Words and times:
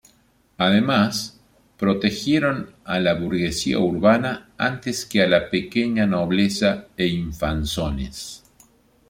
Además 0.57 1.39
protegieron 1.77 2.71
a 2.85 2.99
la 2.99 3.13
burguesía 3.13 3.77
urbana 3.77 4.49
antes 4.57 5.05
que 5.05 5.21
a 5.21 5.27
la 5.27 5.51
pequeña 5.51 6.07
nobleza 6.07 6.87
e 6.97 7.05
infanzones. 7.05 8.43